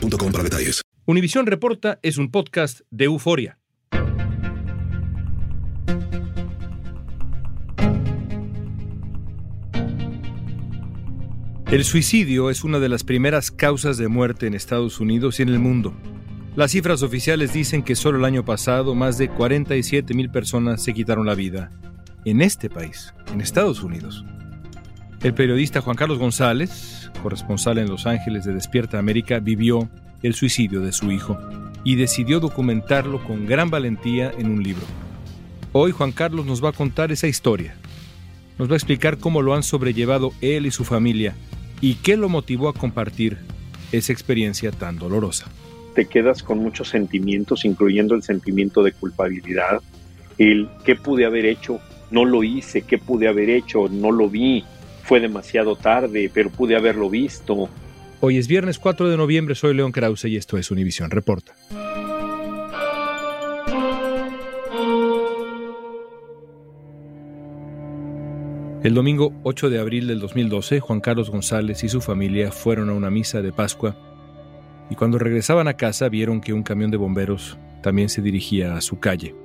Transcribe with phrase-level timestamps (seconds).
[0.00, 0.82] para detalles.
[1.04, 3.58] Univisión Reporta es un podcast de euforia.
[11.70, 15.48] El suicidio es una de las primeras causas de muerte en Estados Unidos y en
[15.48, 15.94] el mundo.
[16.54, 20.92] Las cifras oficiales dicen que solo el año pasado más de 47 mil personas se
[20.92, 21.70] quitaron la vida
[22.26, 24.22] en este país, en Estados Unidos.
[25.22, 29.88] El periodista Juan Carlos González, corresponsal en Los Ángeles de Despierta América, vivió
[30.20, 31.38] el suicidio de su hijo
[31.84, 34.82] y decidió documentarlo con gran valentía en un libro.
[35.70, 37.76] Hoy Juan Carlos nos va a contar esa historia.
[38.58, 41.36] Nos va a explicar cómo lo han sobrellevado él y su familia
[41.80, 43.38] y qué lo motivó a compartir
[43.92, 45.46] esa experiencia tan dolorosa.
[45.94, 49.82] Te quedas con muchos sentimientos, incluyendo el sentimiento de culpabilidad,
[50.38, 51.78] el qué pude haber hecho,
[52.10, 54.64] no lo hice, qué pude haber hecho, no lo vi,
[55.02, 57.68] fue demasiado tarde, pero pude haberlo visto.
[58.20, 61.54] Hoy es viernes 4 de noviembre, soy León Krause y esto es Univisión Reporta.
[68.82, 72.94] El domingo 8 de abril del 2012, Juan Carlos González y su familia fueron a
[72.94, 73.96] una misa de Pascua
[74.90, 78.80] y cuando regresaban a casa vieron que un camión de bomberos también se dirigía a
[78.80, 79.36] su calle.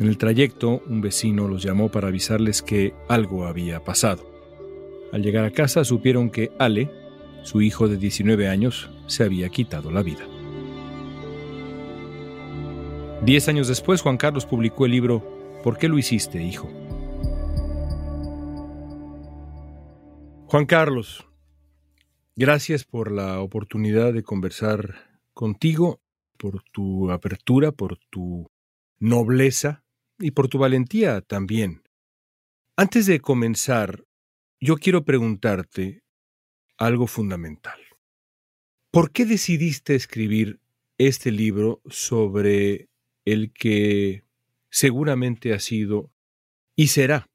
[0.00, 4.33] En el trayecto, un vecino los llamó para avisarles que algo había pasado.
[5.12, 6.90] Al llegar a casa supieron que Ale,
[7.42, 10.24] su hijo de 19 años, se había quitado la vida.
[13.24, 15.22] Diez años después, Juan Carlos publicó el libro
[15.62, 16.68] ¿Por qué lo hiciste, hijo?
[20.46, 21.26] Juan Carlos,
[22.36, 26.02] gracias por la oportunidad de conversar contigo,
[26.36, 28.46] por tu apertura, por tu
[28.98, 29.84] nobleza
[30.18, 31.82] y por tu valentía también.
[32.76, 34.04] Antes de comenzar,
[34.60, 36.02] yo quiero preguntarte
[36.76, 37.78] algo fundamental.
[38.90, 40.60] ¿Por qué decidiste escribir
[40.98, 42.88] este libro sobre
[43.24, 44.22] el que
[44.70, 46.10] seguramente ha sido
[46.76, 47.28] y será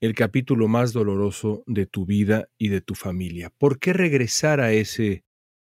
[0.00, 3.50] el capítulo más doloroso de tu vida y de tu familia?
[3.50, 5.24] ¿Por qué regresar a ese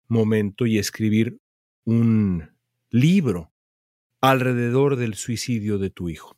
[0.08, 1.40] momento y escribir
[1.86, 2.50] un
[2.90, 3.52] libro
[4.22, 6.36] alrededor del suicidio de tu hijo?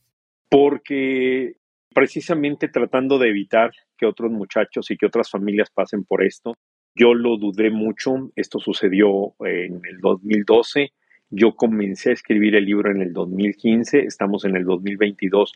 [0.49, 1.60] Porque
[1.93, 6.55] precisamente tratando de evitar que otros muchachos y que otras familias pasen por esto.
[6.95, 10.91] Yo lo dudé mucho, esto sucedió en el 2012,
[11.29, 15.53] yo comencé a escribir el libro en el 2015, estamos en el 2022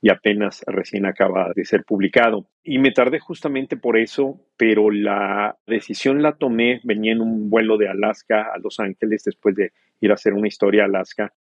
[0.00, 2.46] y apenas recién acaba de ser publicado.
[2.64, 7.76] Y me tardé justamente por eso, pero la decisión la tomé, venía en un vuelo
[7.76, 11.32] de Alaska a Los Ángeles después de ir a hacer una historia a Alaska.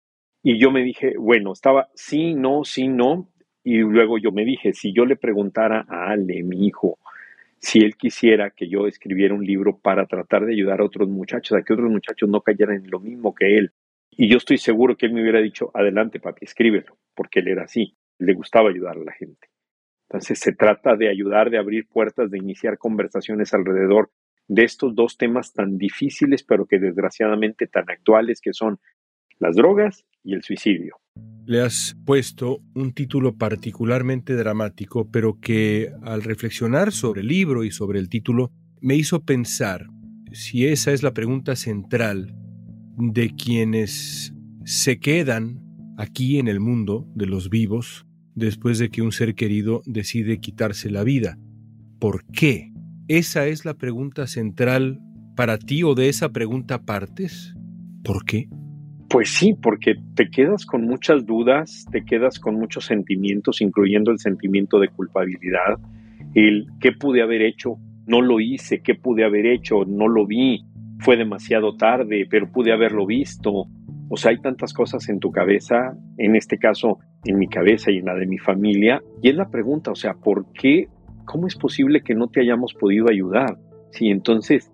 [0.44, 3.30] Y yo me dije, bueno, estaba sí, no, sí, no,
[3.69, 7.00] y luego yo me dije, si yo le preguntara a Ale, mi hijo,
[7.60, 11.58] si él quisiera que yo escribiera un libro para tratar de ayudar a otros muchachos,
[11.58, 13.74] a que otros muchachos no cayeran en lo mismo que él.
[14.10, 17.64] Y yo estoy seguro que él me hubiera dicho, adelante papi, escríbelo, porque él era
[17.64, 19.50] así, le gustaba ayudar a la gente.
[20.08, 24.12] Entonces se trata de ayudar, de abrir puertas, de iniciar conversaciones alrededor
[24.48, 28.80] de estos dos temas tan difíciles, pero que desgraciadamente tan actuales, que son
[29.40, 31.02] las drogas y el suicidio
[31.46, 37.72] le has puesto un título particularmente dramático, pero que al reflexionar sobre el libro y
[37.72, 39.88] sobre el título me hizo pensar
[40.34, 42.36] si esa es la pregunta central
[42.98, 44.34] de quienes
[44.66, 45.62] se quedan
[45.98, 48.06] aquí en el mundo de los vivos
[48.36, 51.40] después de que un ser querido decide quitarse la vida.
[52.00, 52.74] ¿Por qué?
[53.08, 55.00] ¿Esa es la pregunta central
[55.36, 57.56] para ti o de esa pregunta partes?
[58.04, 58.50] ¿Por qué?
[59.09, 64.19] Pues sí, porque te quedas con muchas dudas, te quedas con muchos sentimientos, incluyendo el
[64.19, 65.77] sentimiento de culpabilidad,
[66.33, 70.65] el qué pude haber hecho, no lo hice, qué pude haber hecho, no lo vi,
[71.00, 73.68] fue demasiado tarde, pero pude haberlo visto.
[74.09, 77.98] O sea, hay tantas cosas en tu cabeza, en este caso en mi cabeza y
[77.98, 80.88] en la de mi familia, y es la pregunta, o sea, ¿por qué?
[81.25, 83.57] ¿Cómo es posible que no te hayamos podido ayudar?
[83.92, 84.71] Sí, entonces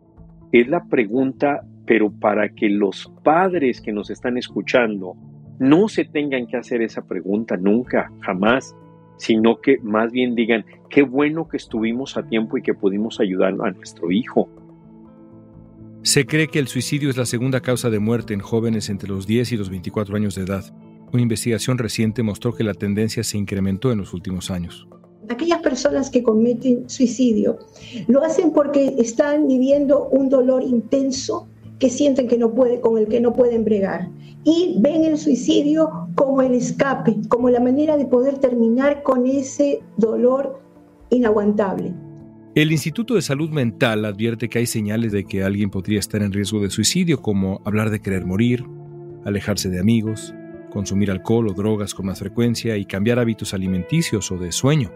[0.52, 5.16] es la pregunta pero para que los padres que nos están escuchando
[5.60, 8.76] no se tengan que hacer esa pregunta nunca, jamás,
[9.18, 13.54] sino que más bien digan, qué bueno que estuvimos a tiempo y que pudimos ayudar
[13.62, 14.50] a nuestro hijo.
[16.02, 19.26] Se cree que el suicidio es la segunda causa de muerte en jóvenes entre los
[19.26, 20.66] 10 y los 24 años de edad.
[21.14, 24.88] Una investigación reciente mostró que la tendencia se incrementó en los últimos años.
[25.30, 27.60] Aquellas personas que cometen suicidio
[28.08, 31.48] lo hacen porque están viviendo un dolor intenso
[31.84, 34.08] que sienten que no puede, con el que no pueden bregar.
[34.46, 39.82] Y ven el suicidio como el escape, como la manera de poder terminar con ese
[39.98, 40.62] dolor
[41.10, 41.94] inaguantable.
[42.56, 46.32] El Instituto de Salud Mental advierte que hay señales de que alguien podría estar en
[46.32, 48.64] riesgo de suicidio, como hablar de querer morir,
[49.26, 50.34] alejarse de amigos,
[50.72, 54.90] consumir alcohol o drogas con más frecuencia y cambiar hábitos alimenticios o de sueño.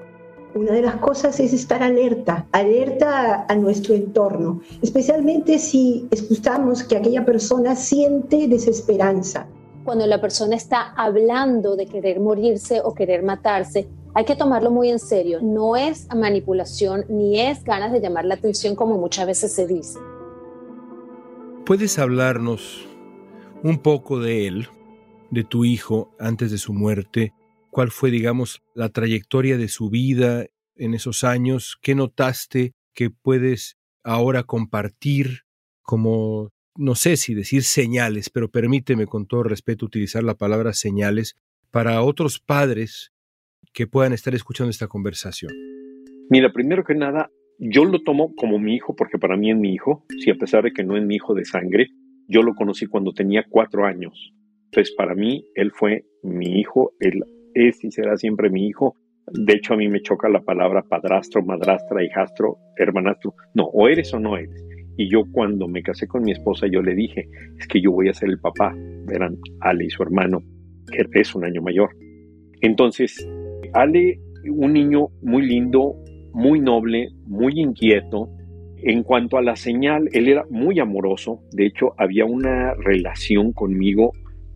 [0.55, 6.97] Una de las cosas es estar alerta, alerta a, nuestro entorno, especialmente si escuchamos que
[6.97, 9.47] aquella persona siente desesperanza.
[9.83, 14.89] Cuando la persona está hablando de querer morirse o querer matarse, hay que tomarlo muy
[14.89, 15.39] en serio.
[15.41, 19.99] No es manipulación ni es ganas de llamar la atención como muchas veces se dice.
[21.65, 22.87] ¿Puedes hablarnos
[23.63, 24.67] un poco de él,
[25.29, 27.33] de tu hijo, antes de su muerte?
[27.77, 30.47] Cuál fue, digamos, la trayectoria de su vida
[30.77, 35.41] en esos años, qué notaste que puedes ahora compartir
[35.83, 41.37] como, no sé si decir señales, pero permíteme con todo respeto utilizar la palabra señales
[41.69, 43.13] para otros padres
[43.73, 45.51] que puedan estar escuchando esta conversación.
[46.31, 47.29] Mira, primero que nada,
[47.59, 50.63] yo lo tomo como mi hijo porque para mí es mi hijo, si a pesar
[50.63, 51.89] de que no es mi hijo de sangre,
[52.27, 54.33] yo lo conocí cuando tenía cuatro años.
[54.71, 57.23] Entonces, para mí, él fue mi hijo, él
[57.57, 58.95] es será siempre mi hijo.
[59.31, 63.33] De hecho, a mí me choca la palabra padrastro, madrastra, hijastro, hermanastro.
[63.53, 64.63] No, o eres o no eres.
[64.95, 67.27] Y yo cuando me casé con mi esposa, yo le dije,
[67.59, 68.75] es que yo voy a ser el papá.
[69.11, 70.41] Eran Ale y su hermano,
[70.91, 71.89] que es un año mayor.
[72.61, 73.27] Entonces,
[73.73, 74.19] Ale,
[74.49, 75.95] un niño muy lindo,
[76.33, 78.29] muy noble, muy inquieto.
[78.83, 81.41] En cuanto a la señal, él era muy amoroso.
[81.51, 84.13] De hecho, había una relación conmigo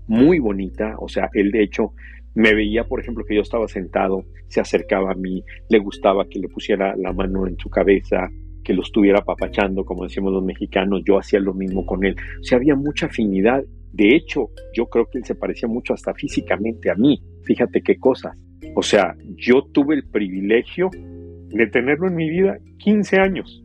[0.08, 0.96] muy bonita.
[1.00, 1.94] O sea, él de hecho
[2.36, 6.40] me veía, por ejemplo, que yo estaba sentado, se acercaba a mí, le gustaba que
[6.40, 8.30] le pusiera la mano en su cabeza,
[8.64, 12.16] que lo estuviera papachando, como decimos los mexicanos, yo hacía lo mismo con él.
[12.40, 13.64] O sea, había mucha afinidad.
[13.92, 17.22] De hecho, yo creo que él se parecía mucho hasta físicamente a mí.
[17.44, 18.38] Fíjate qué cosas.
[18.76, 23.64] O sea, yo tuve el privilegio de tenerlo en mi vida 15 años.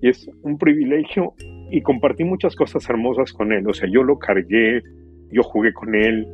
[0.00, 1.34] Y es un privilegio
[1.70, 3.66] y compartí muchas cosas hermosas con él.
[3.68, 4.82] O sea, yo lo cargué,
[5.30, 6.26] yo jugué con él.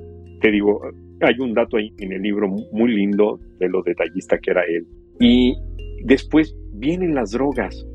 [0.43, 0.81] Te digo,
[1.21, 4.85] hay un dato ahí en el libro muy lindo de lo detallista que era él.
[5.21, 5.55] Y
[6.05, 7.87] después vienen las drogas.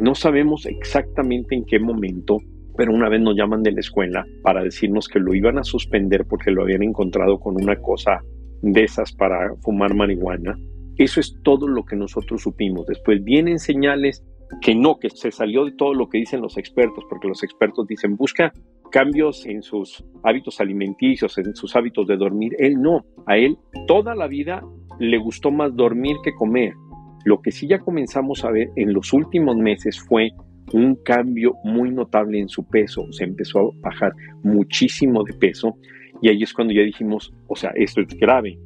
[0.00, 2.38] No sabemos exactamente en qué momento,
[2.76, 6.26] pero una vez nos llaman de la escuela para decirnos que lo iban a suspender
[6.28, 8.20] porque lo habían encontrado con una cosa
[8.62, 10.56] de esas para fumar marihuana.
[10.96, 12.86] Eso es todo lo que nosotros supimos.
[12.86, 14.24] Después vienen señales
[14.60, 17.86] que no, que se salió de todo lo que dicen los expertos, porque los expertos
[17.88, 18.52] dicen busca
[18.90, 22.52] cambios en sus hábitos alimenticios, en sus hábitos de dormir.
[22.58, 24.62] Él no, a él toda la vida
[24.98, 26.72] le gustó más dormir que comer.
[27.24, 30.30] Lo que sí ya comenzamos a ver en los últimos meses fue
[30.72, 34.12] un cambio muy notable en su peso, se empezó a bajar
[34.42, 35.76] muchísimo de peso
[36.22, 38.58] y ahí es cuando ya dijimos, o sea, esto es grave.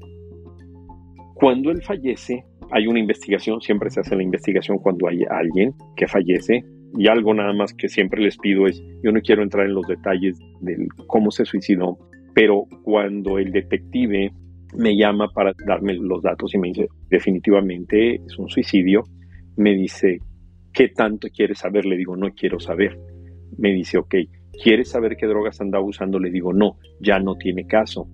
[1.34, 6.06] Cuando él fallece, hay una investigación, siempre se hace la investigación cuando hay alguien que
[6.06, 6.64] fallece,
[6.99, 9.87] y algo nada más que siempre les pido es, yo no quiero entrar en los
[9.87, 11.99] detalles de cómo se suicidó,
[12.35, 14.32] pero cuando el detective
[14.76, 19.04] me llama para darme los datos y me dice, definitivamente es un suicidio,
[19.56, 20.18] me dice,
[20.73, 21.85] ¿qué tanto quieres saber?
[21.85, 22.99] Le digo, no quiero saber.
[23.59, 24.14] Me dice, ok,
[24.62, 26.18] ¿quieres saber qué drogas andaba usando?
[26.18, 28.09] Le digo, no, ya no tiene caso.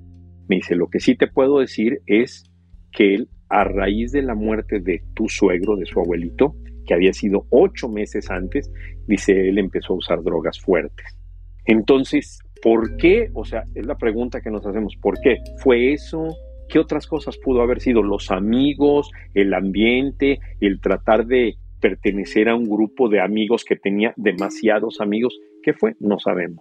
[0.48, 2.50] Me dice, lo que sí te puedo decir es
[2.92, 6.54] que él, a raíz de la muerte de tu suegro, de su abuelito,
[6.86, 8.70] que había sido ocho meses antes,
[9.06, 11.18] dice él empezó a usar drogas fuertes.
[11.64, 13.30] Entonces, ¿por qué?
[13.34, 15.38] O sea, es la pregunta que nos hacemos, ¿por qué?
[15.58, 16.36] ¿Fue eso?
[16.68, 18.02] ¿Qué otras cosas pudo haber sido?
[18.02, 24.12] Los amigos, el ambiente, el tratar de pertenecer a un grupo de amigos que tenía
[24.16, 25.38] demasiados amigos.
[25.62, 25.94] ¿Qué fue?
[26.00, 26.60] No sabemos.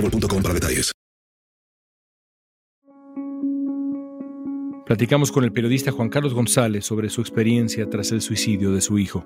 [0.00, 0.92] boostmobile para detalles.
[4.86, 8.98] Platicamos con el periodista Juan Carlos González sobre su experiencia tras el suicidio de su
[8.98, 9.24] hijo.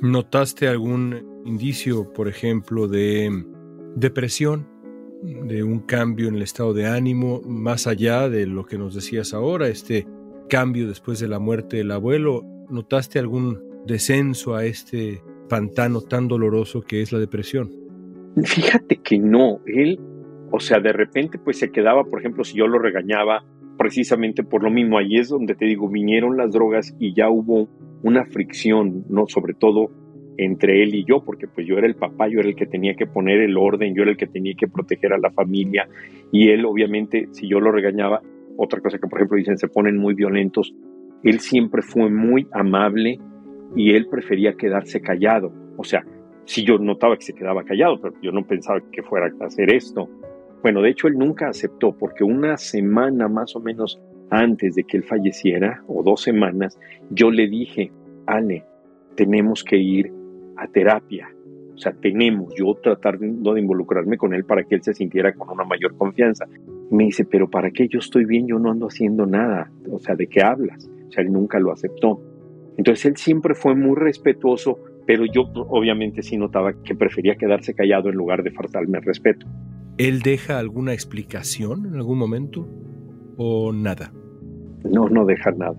[0.00, 3.44] ¿Notaste algún indicio, por ejemplo, de
[3.96, 4.66] depresión,
[5.22, 9.34] de un cambio en el estado de ánimo, más allá de lo que nos decías
[9.34, 10.06] ahora, este
[10.48, 12.42] cambio después de la muerte del abuelo?
[12.70, 17.89] ¿Notaste algún descenso a este pantano tan doloroso que es la depresión?
[18.44, 19.98] Fíjate que no, él,
[20.50, 23.44] o sea, de repente pues se quedaba, por ejemplo, si yo lo regañaba
[23.76, 27.68] precisamente por lo mismo, ahí es donde te digo, vinieron las drogas y ya hubo
[28.02, 29.26] una fricción, ¿no?
[29.26, 29.90] Sobre todo
[30.36, 32.94] entre él y yo, porque pues yo era el papá, yo era el que tenía
[32.94, 35.88] que poner el orden, yo era el que tenía que proteger a la familia
[36.32, 38.20] y él obviamente, si yo lo regañaba,
[38.56, 40.74] otra cosa que por ejemplo dicen, se ponen muy violentos,
[41.24, 43.18] él siempre fue muy amable
[43.76, 46.04] y él prefería quedarse callado, o sea,
[46.50, 49.72] si yo notaba que se quedaba callado, pero yo no pensaba que fuera a hacer
[49.72, 50.08] esto.
[50.62, 54.96] Bueno, de hecho él nunca aceptó porque una semana más o menos antes de que
[54.96, 56.76] él falleciera, o dos semanas,
[57.10, 57.92] yo le dije,
[58.26, 58.64] Ale,
[59.14, 60.12] tenemos que ir
[60.56, 61.30] a terapia.
[61.72, 65.50] O sea, tenemos, yo tratando de involucrarme con él para que él se sintiera con
[65.50, 66.48] una mayor confianza.
[66.90, 68.48] Me dice, pero ¿para qué yo estoy bien?
[68.48, 69.70] Yo no ando haciendo nada.
[69.88, 70.90] O sea, ¿de qué hablas?
[71.06, 72.20] O sea, él nunca lo aceptó.
[72.76, 78.10] Entonces él siempre fue muy respetuoso pero yo obviamente sí notaba que prefería quedarse callado
[78.10, 79.44] en lugar de faltarme el respeto.
[79.98, 82.68] ¿Él deja alguna explicación en algún momento
[83.36, 84.12] o nada?
[84.84, 85.74] No, no deja nada,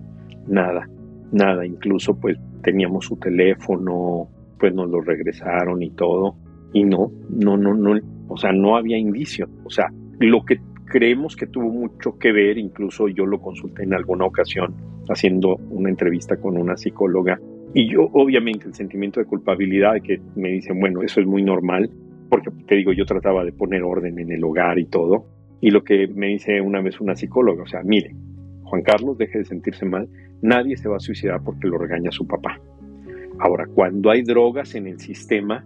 [0.46, 0.86] nada,
[1.32, 1.64] nada.
[1.64, 4.28] Incluso pues teníamos su teléfono,
[4.60, 6.36] pues nos lo regresaron y todo.
[6.74, 7.98] Y no, no, no, no,
[8.28, 9.48] o sea, no había indicio.
[9.64, 9.86] O sea,
[10.18, 14.74] lo que creemos que tuvo mucho que ver, incluso yo lo consulté en alguna ocasión
[15.08, 17.40] haciendo una entrevista con una psicóloga,
[17.74, 21.90] y yo, obviamente, el sentimiento de culpabilidad que me dicen, bueno, eso es muy normal,
[22.28, 25.26] porque te digo, yo trataba de poner orden en el hogar y todo.
[25.60, 28.14] Y lo que me dice una vez una psicóloga, o sea, mire,
[28.64, 30.08] Juan Carlos, deje de sentirse mal,
[30.42, 32.58] nadie se va a suicidar porque lo regaña su papá.
[33.38, 35.64] Ahora, cuando hay drogas en el sistema,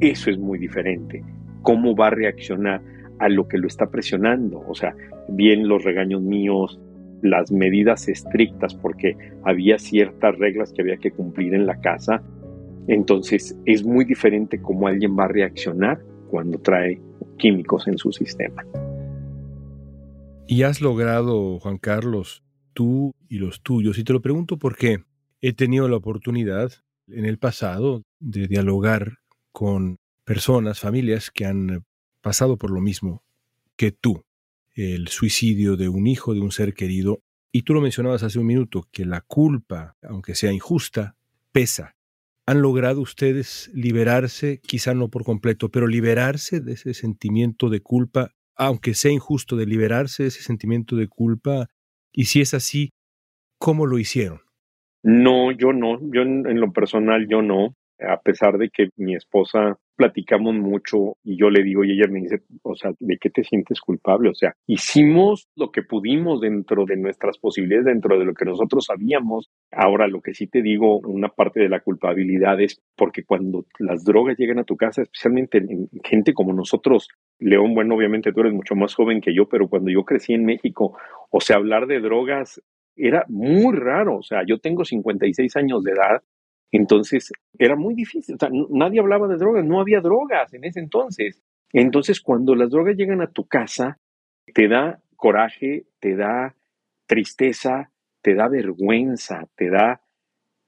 [0.00, 1.22] eso es muy diferente.
[1.62, 2.80] ¿Cómo va a reaccionar
[3.18, 4.60] a lo que lo está presionando?
[4.66, 4.94] O sea,
[5.28, 6.80] bien los regaños míos,
[7.24, 12.22] las medidas estrictas porque había ciertas reglas que había que cumplir en la casa.
[12.86, 17.00] Entonces es muy diferente cómo alguien va a reaccionar cuando trae
[17.38, 18.62] químicos en su sistema.
[20.46, 24.98] Y has logrado, Juan Carlos, tú y los tuyos, y te lo pregunto porque
[25.40, 26.72] he tenido la oportunidad
[27.08, 29.18] en el pasado de dialogar
[29.52, 31.84] con personas, familias que han
[32.20, 33.22] pasado por lo mismo
[33.76, 34.24] que tú
[34.74, 37.22] el suicidio de un hijo, de un ser querido.
[37.52, 41.16] Y tú lo mencionabas hace un minuto, que la culpa, aunque sea injusta,
[41.52, 41.94] pesa.
[42.46, 48.32] ¿Han logrado ustedes liberarse, quizá no por completo, pero liberarse de ese sentimiento de culpa,
[48.56, 51.68] aunque sea injusto de liberarse de ese sentimiento de culpa?
[52.12, 52.92] Y si es así,
[53.58, 54.40] ¿cómo lo hicieron?
[55.02, 59.78] No, yo no, yo en, lo personal yo no a pesar de que mi esposa
[59.96, 63.44] platicamos mucho y yo le digo y ella me dice, o sea, ¿de qué te
[63.44, 64.30] sientes culpable?
[64.30, 68.86] O sea, hicimos lo que pudimos dentro de nuestras posibilidades, dentro de lo que nosotros
[68.86, 69.50] sabíamos.
[69.70, 74.04] Ahora, lo que sí te digo, una parte de la culpabilidad es porque cuando las
[74.04, 77.08] drogas llegan a tu casa, especialmente en gente como nosotros,
[77.38, 80.44] León, bueno, obviamente tú eres mucho más joven que yo, pero cuando yo crecí en
[80.44, 80.96] México,
[81.30, 82.60] o sea, hablar de drogas
[82.96, 84.18] era muy raro.
[84.18, 86.22] O sea, yo tengo 56 años de edad
[86.76, 88.34] entonces, era muy difícil.
[88.34, 91.40] O sea, nadie hablaba de drogas, no había drogas en ese entonces.
[91.72, 94.00] Entonces, cuando las drogas llegan a tu casa,
[94.52, 96.56] te da coraje, te da
[97.06, 100.00] tristeza, te da vergüenza, te da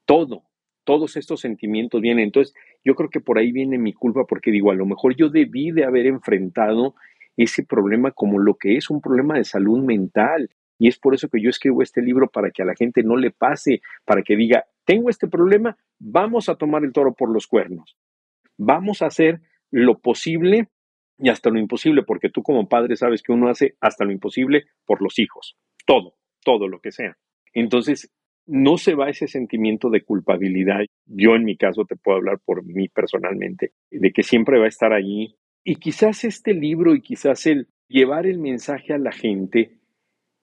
[0.05, 0.45] todo.
[0.85, 2.27] Todos estos sentimientos vienen.
[2.27, 5.29] Entonces, yo creo que por ahí viene mi culpa porque digo, a lo mejor yo
[5.29, 6.95] debí de haber enfrentado
[7.37, 10.51] ese problema como lo que es un problema de salud mental.
[10.79, 13.17] Y es por eso que yo escribo este libro para que a la gente no
[13.17, 17.47] le pase, para que diga, tengo este problema, vamos a tomar el toro por los
[17.47, 17.97] cuernos.
[18.57, 20.69] Vamos a hacer lo posible
[21.19, 24.65] y hasta lo imposible, porque tú como padre sabes que uno hace hasta lo imposible
[24.87, 25.57] por los hijos.
[25.85, 27.17] Todo, todo lo que sea.
[27.53, 28.13] Entonces,
[28.47, 30.81] no se va ese sentimiento de culpabilidad.
[31.07, 34.69] Yo en mi caso te puedo hablar por mí personalmente, de que siempre va a
[34.69, 35.37] estar allí.
[35.65, 39.81] Y quizás este libro y quizás el llevar el mensaje a la gente,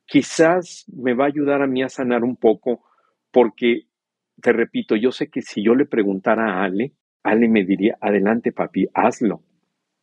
[0.06, 2.84] quizás me va a ayudar a mí a sanar un poco,
[3.32, 3.88] porque
[4.42, 8.52] te repito, yo sé que si yo le preguntara a Ale, Ale me diría, adelante
[8.52, 9.44] papi, hazlo.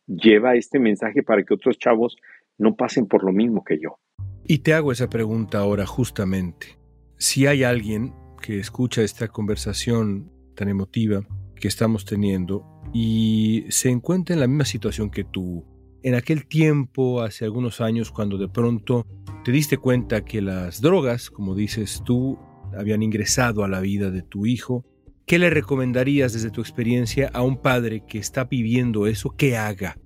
[0.07, 2.17] Lleva este mensaje para que otros chavos
[2.57, 3.99] no pasen por lo mismo que yo.
[4.45, 6.79] Y te hago esa pregunta ahora justamente.
[7.17, 11.21] Si hay alguien que escucha esta conversación tan emotiva
[11.55, 15.65] que estamos teniendo y se encuentra en la misma situación que tú,
[16.03, 19.05] en aquel tiempo, hace algunos años, cuando de pronto
[19.45, 22.39] te diste cuenta que las drogas, como dices tú,
[22.77, 24.85] habían ingresado a la vida de tu hijo.
[25.25, 29.97] ¿Qué le recomendarías desde tu experiencia a un padre que está viviendo eso que haga?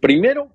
[0.00, 0.48] Primero,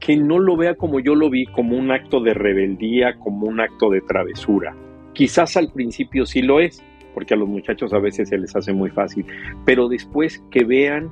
[0.00, 3.60] que no lo vea como yo lo vi, como un acto de rebeldía, como un
[3.60, 4.76] acto de travesura.
[5.12, 6.82] Quizás al principio sí lo es,
[7.14, 9.26] porque a los muchachos a veces se les hace muy fácil,
[9.64, 11.10] pero después que vean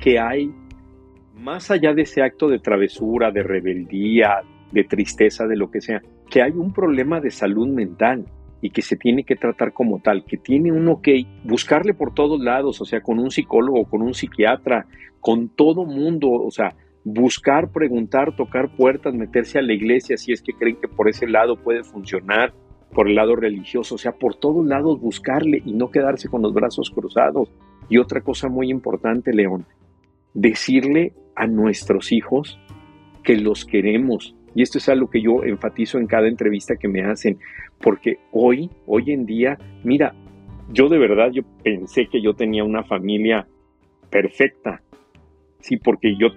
[0.00, 0.50] que hay,
[1.34, 6.02] más allá de ese acto de travesura, de rebeldía, de tristeza, de lo que sea,
[6.28, 8.24] que hay un problema de salud mental,
[8.64, 12.40] y que se tiene que tratar como tal, que tiene uno que buscarle por todos
[12.40, 14.86] lados, o sea, con un psicólogo, con un psiquiatra,
[15.20, 16.74] con todo mundo, o sea,
[17.04, 21.28] buscar, preguntar, tocar puertas, meterse a la iglesia si es que creen que por ese
[21.28, 22.54] lado puede funcionar,
[22.94, 26.54] por el lado religioso, o sea, por todos lados buscarle y no quedarse con los
[26.54, 27.50] brazos cruzados.
[27.90, 29.66] Y otra cosa muy importante, León,
[30.32, 32.58] decirle a nuestros hijos
[33.24, 37.02] que los queremos, y esto es algo que yo enfatizo en cada entrevista que me
[37.02, 37.38] hacen,
[37.80, 40.14] porque hoy, hoy en día, mira,
[40.72, 43.46] yo de verdad, yo pensé que yo tenía una familia
[44.10, 44.80] perfecta,
[45.60, 46.28] sí, porque yo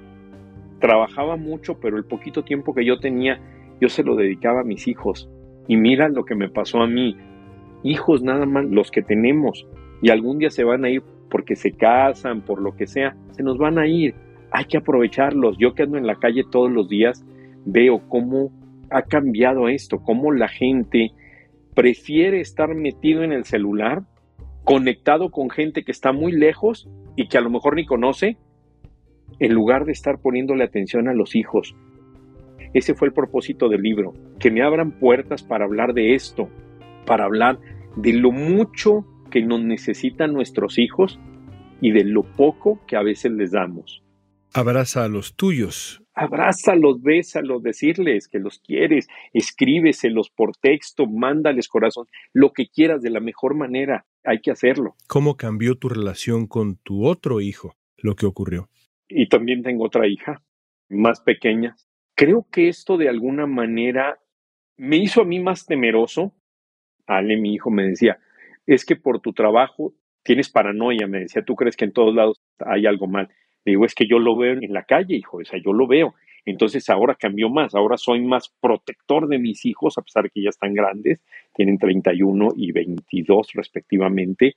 [0.79, 3.39] trabajaba mucho, pero el poquito tiempo que yo tenía,
[3.79, 5.29] yo se lo dedicaba a mis hijos.
[5.67, 7.17] Y mira lo que me pasó a mí.
[7.83, 9.67] Hijos nada más, los que tenemos,
[10.01, 13.43] y algún día se van a ir porque se casan, por lo que sea, se
[13.43, 14.15] nos van a ir.
[14.51, 15.57] Hay que aprovecharlos.
[15.57, 17.25] Yo que ando en la calle todos los días,
[17.67, 18.51] veo cómo
[18.89, 21.11] ha cambiado esto, cómo la gente
[21.75, 24.03] prefiere estar metido en el celular,
[24.63, 28.37] conectado con gente que está muy lejos y que a lo mejor ni conoce,
[29.39, 31.75] en lugar de estar poniéndole atención a los hijos.
[32.73, 36.49] Ese fue el propósito del libro, que me abran puertas para hablar de esto,
[37.05, 37.59] para hablar
[37.95, 41.19] de lo mucho que nos necesitan nuestros hijos
[41.81, 44.03] y de lo poco que a veces les damos.
[44.53, 52.07] Abraza a los tuyos, abrázalos, bésalos, decirles que los quieres, escríbeselos por texto, mándales corazón,
[52.33, 54.95] lo que quieras de la mejor manera, hay que hacerlo.
[55.07, 58.67] ¿Cómo cambió tu relación con tu otro hijo lo que ocurrió?
[59.07, 60.41] Y también tengo otra hija,
[60.89, 61.75] más pequeña.
[62.15, 64.19] Creo que esto de alguna manera
[64.75, 66.33] me hizo a mí más temeroso.
[67.05, 68.17] Ale, mi hijo, me decía,
[68.65, 72.41] es que por tu trabajo tienes paranoia, me decía, tú crees que en todos lados
[72.59, 73.29] hay algo mal
[73.71, 76.15] digo, es que yo lo veo en la calle, hijo, o sea, yo lo veo.
[76.45, 80.41] Entonces ahora cambió más, ahora soy más protector de mis hijos, a pesar de que
[80.41, 81.19] ya están grandes,
[81.53, 84.55] tienen 31 y 22 respectivamente.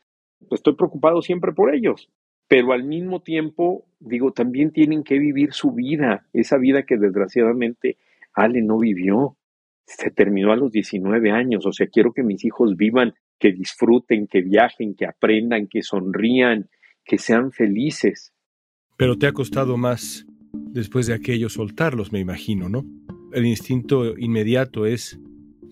[0.50, 2.08] estoy preocupado siempre por ellos,
[2.46, 7.96] pero al mismo tiempo, digo, también tienen que vivir su vida, esa vida que desgraciadamente
[8.34, 9.36] Ale no vivió.
[9.84, 14.26] Se terminó a los 19 años, o sea, quiero que mis hijos vivan, que disfruten,
[14.28, 16.68] que viajen, que aprendan, que sonrían,
[17.04, 18.32] que sean felices.
[19.00, 22.84] Pero te ha costado más después de aquello soltarlos, me imagino, ¿no?
[23.32, 25.18] El instinto inmediato es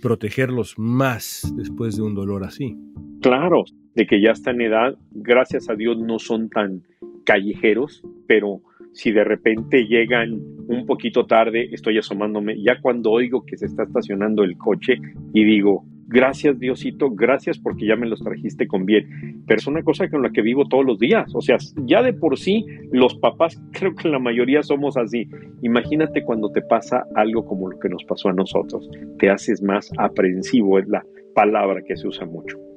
[0.01, 2.75] protegerlos más después de un dolor así.
[3.21, 3.65] Claro,
[3.95, 6.85] de que ya están en edad, gracias a Dios no son tan
[7.27, 8.63] callejeros, pero
[8.95, 13.83] si de repente llegan un poquito tarde, estoy asomándome, ya cuando oigo que se está
[13.83, 14.95] estacionando el coche
[15.35, 19.45] y digo, gracias Diosito, gracias porque ya me los trajiste con bien.
[19.47, 21.33] Pero es una cosa con la que vivo todos los días.
[21.35, 25.29] O sea, ya de por sí los papás, creo que la mayoría somos así.
[25.63, 28.89] Imagínate cuando te pasa algo como lo que nos pasó a nosotros.
[29.19, 32.68] Te haces más aprensivo, es la palabra que se usa mucho.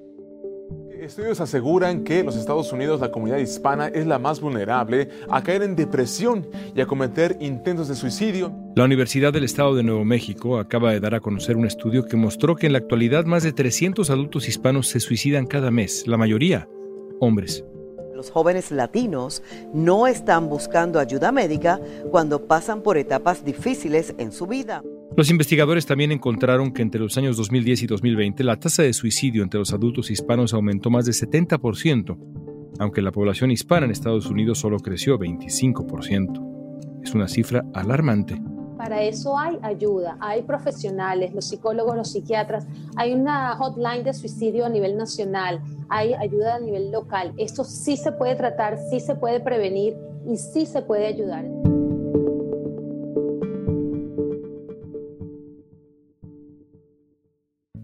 [1.02, 5.42] Estudios aseguran que en los Estados Unidos la comunidad hispana es la más vulnerable a
[5.42, 8.54] caer en depresión y a cometer intentos de suicidio.
[8.76, 12.18] La Universidad del Estado de Nuevo México acaba de dar a conocer un estudio que
[12.18, 16.18] mostró que en la actualidad más de 300 adultos hispanos se suicidan cada mes, la
[16.18, 16.70] mayoría
[17.20, 17.66] hombres.
[18.14, 19.42] Los jóvenes latinos
[19.74, 24.84] no están buscando ayuda médica cuando pasan por etapas difíciles en su vida.
[25.18, 29.44] Los investigadores también encontraron que entre los años 2010 y 2020 la tasa de suicidio
[29.44, 32.18] entre los adultos hispanos aumentó más de 70%,
[32.80, 37.04] aunque la población hispana en Estados Unidos solo creció 25%.
[37.04, 38.42] Es una cifra alarmante.
[38.78, 44.66] Para eso hay ayuda, hay profesionales, los psicólogos, los psiquiatras, hay una hotline de suicidio
[44.66, 47.34] a nivel nacional, hay ayuda a nivel local.
[47.38, 51.61] Esto sí se puede tratar, sí se puede prevenir y sí se puede ayudar.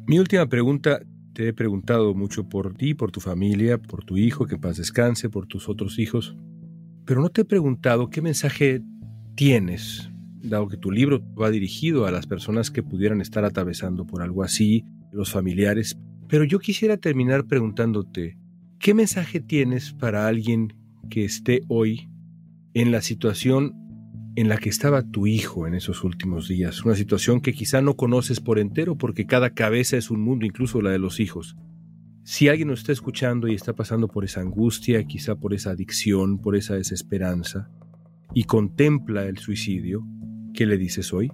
[0.07, 1.01] Mi última pregunta,
[1.33, 5.29] te he preguntado mucho por ti, por tu familia, por tu hijo, que paz descanse,
[5.29, 6.37] por tus otros hijos,
[7.05, 8.81] pero no te he preguntado qué mensaje
[9.35, 10.09] tienes,
[10.41, 14.43] dado que tu libro va dirigido a las personas que pudieran estar atravesando por algo
[14.43, 15.97] así, los familiares,
[16.29, 18.37] pero yo quisiera terminar preguntándote,
[18.79, 20.73] ¿qué mensaje tienes para alguien
[21.09, 22.07] que esté hoy
[22.73, 23.73] en la situación
[24.37, 27.95] en la que estaba tu hijo en esos últimos días, una situación que quizá no
[27.95, 31.57] conoces por entero porque cada cabeza es un mundo, incluso la de los hijos.
[32.21, 36.39] Si alguien nos está escuchando y está pasando por esa angustia, quizá por esa adicción,
[36.39, 37.71] por esa desesperanza,
[38.31, 40.05] y contempla el suicidio,
[40.53, 41.31] ¿qué le dices hoy?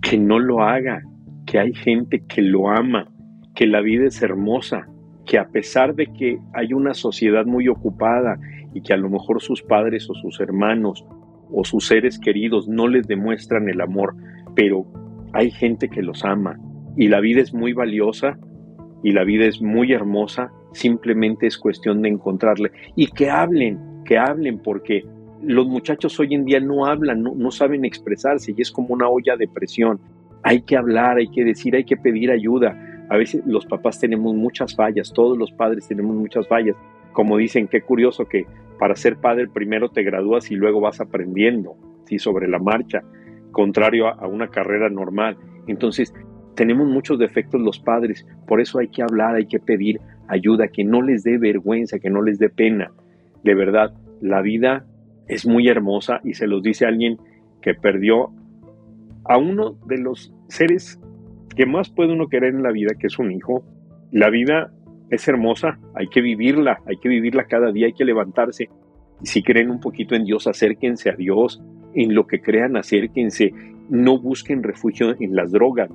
[0.00, 1.02] Que no lo haga,
[1.46, 3.12] que hay gente que lo ama,
[3.56, 4.86] que la vida es hermosa,
[5.26, 8.38] que a pesar de que hay una sociedad muy ocupada
[8.72, 11.04] y que a lo mejor sus padres o sus hermanos
[11.52, 14.14] o sus seres queridos no les demuestran el amor,
[14.54, 14.86] pero
[15.32, 16.58] hay gente que los ama
[16.96, 18.38] y la vida es muy valiosa
[19.02, 24.18] y la vida es muy hermosa, simplemente es cuestión de encontrarle y que hablen, que
[24.18, 25.04] hablen porque
[25.42, 29.36] los muchachos hoy en día no hablan, no, saben expresarse y es como una olla
[29.36, 29.98] de presión.
[30.42, 32.78] Hay que hablar, hay que decir, hay que pedir ayuda.
[33.08, 36.76] A veces los papás tenemos muchas fallas, todos los padres tenemos muchas fallas.
[37.12, 38.46] Como dicen, qué curioso que
[38.80, 42.18] para ser padre primero te gradúas y luego vas aprendiendo, ¿sí?
[42.18, 43.02] sobre la marcha,
[43.52, 45.36] contrario a, una carrera normal.
[45.66, 46.14] Entonces,
[46.54, 50.82] tenemos muchos defectos los padres, por eso hay que hablar, hay que pedir ayuda, que
[50.82, 52.90] no les dé vergüenza, que no les dé pena.
[53.44, 54.86] De verdad, la vida
[55.28, 57.18] es muy hermosa y se los dice alguien
[57.60, 58.30] que perdió
[59.24, 60.98] a uno de los seres
[61.54, 63.62] que más puede uno querer en la vida, que es un hijo.
[64.10, 64.72] La vida
[65.10, 68.68] es hermosa, hay que vivirla, hay que vivirla cada día, hay que levantarse.
[69.22, 71.62] Si creen un poquito en Dios, acérquense a Dios,
[71.94, 73.52] en lo que crean, acérquense,
[73.88, 75.90] no busquen refugio en las drogas.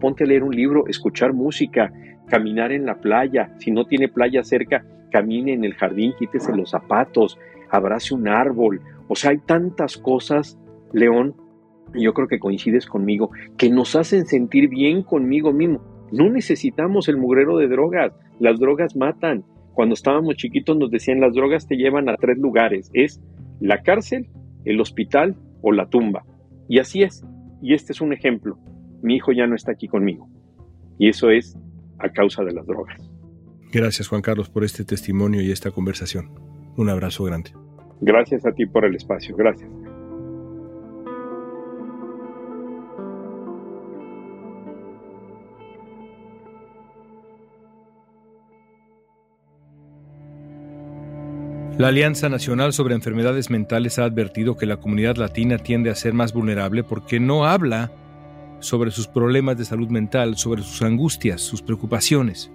[0.00, 1.92] Ponte a leer un libro, escuchar música,
[2.28, 6.70] caminar en la playa, si no tiene playa cerca, camine en el jardín, quítese los
[6.70, 7.38] zapatos,
[7.70, 8.80] abrace un árbol.
[9.08, 10.58] O sea, hay tantas cosas,
[10.92, 11.34] León,
[11.94, 15.80] yo creo que coincides conmigo, que nos hacen sentir bien conmigo mismo.
[16.12, 18.12] No necesitamos el mugrero de drogas.
[18.40, 19.44] Las drogas matan.
[19.72, 22.90] Cuando estábamos chiquitos nos decían las drogas te llevan a tres lugares.
[22.92, 23.20] Es
[23.60, 24.28] la cárcel,
[24.64, 26.24] el hospital o la tumba.
[26.68, 27.24] Y así es.
[27.62, 28.58] Y este es un ejemplo.
[29.02, 30.28] Mi hijo ya no está aquí conmigo.
[30.98, 31.56] Y eso es
[31.98, 33.10] a causa de las drogas.
[33.72, 36.30] Gracias Juan Carlos por este testimonio y esta conversación.
[36.76, 37.50] Un abrazo grande.
[38.00, 39.36] Gracias a ti por el espacio.
[39.36, 39.68] Gracias.
[51.78, 56.12] La Alianza Nacional sobre Enfermedades Mentales ha advertido que la comunidad latina tiende a ser
[56.12, 57.92] más vulnerable porque no habla
[58.58, 62.50] sobre sus problemas de salud mental, sobre sus angustias, sus preocupaciones.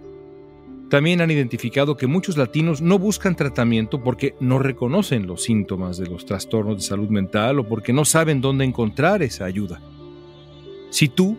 [0.89, 6.07] También han identificado que muchos latinos no buscan tratamiento porque no reconocen los síntomas de
[6.07, 9.79] los trastornos de salud mental o porque no saben dónde encontrar esa ayuda.
[10.89, 11.37] Si tú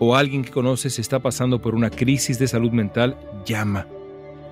[0.00, 3.86] o alguien que conoces está pasando por una crisis de salud mental, llama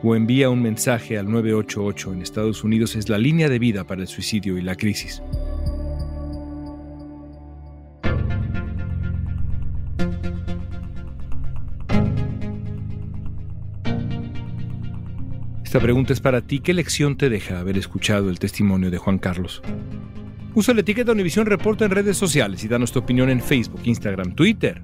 [0.02, 2.96] o envía un mensaje al 988 en Estados Unidos.
[2.96, 5.22] Es la línea de vida para el suicidio y la crisis.
[15.64, 16.60] Esta pregunta es para ti.
[16.60, 19.62] ¿Qué lección te deja haber escuchado el testimonio de Juan Carlos?
[20.54, 24.34] Usa la etiqueta Univisión Reporta en redes sociales y danos tu opinión en Facebook, Instagram,
[24.34, 24.82] Twitter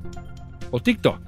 [0.71, 1.28] o TikTok.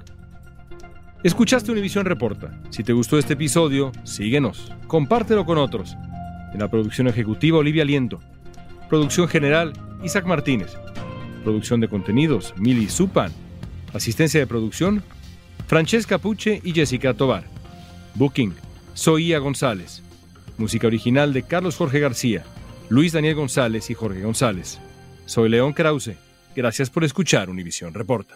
[1.23, 2.51] Escuchaste Univisión Reporta.
[2.71, 5.95] Si te gustó este episodio, síguenos, compártelo con otros.
[6.51, 8.19] En la producción ejecutiva, Olivia Liendo.
[8.89, 10.75] Producción general, Isaac Martínez.
[11.43, 13.31] Producción de contenidos, Mili Supan.
[13.93, 15.03] Asistencia de producción,
[15.67, 17.43] Francesca Puche y Jessica Tovar.
[18.15, 18.55] Booking,
[18.95, 20.01] Soía González.
[20.57, 22.43] Música original de Carlos Jorge García,
[22.89, 24.79] Luis Daniel González y Jorge González.
[25.27, 26.15] Soy León Krause.
[26.55, 28.35] Gracias por escuchar Univisión Reporta.